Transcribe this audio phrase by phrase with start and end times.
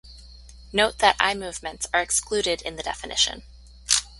[0.73, 3.43] Note that eye movements are excluded in the definition.